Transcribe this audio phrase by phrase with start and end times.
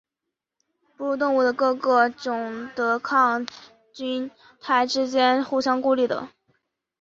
[0.97, 3.45] 哺乳动物的各个种的抗
[3.93, 6.29] 菌肽之间是互相孤立的。